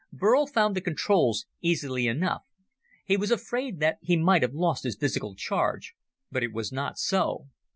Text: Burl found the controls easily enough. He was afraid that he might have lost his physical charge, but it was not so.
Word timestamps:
Burl 0.11 0.47
found 0.47 0.75
the 0.75 0.81
controls 0.81 1.45
easily 1.61 2.07
enough. 2.07 2.41
He 3.05 3.17
was 3.17 3.29
afraid 3.29 3.79
that 3.81 3.99
he 4.01 4.17
might 4.17 4.41
have 4.41 4.55
lost 4.55 4.83
his 4.83 4.97
physical 4.97 5.35
charge, 5.35 5.93
but 6.31 6.41
it 6.41 6.51
was 6.53 6.71
not 6.71 6.97
so. 6.97 7.49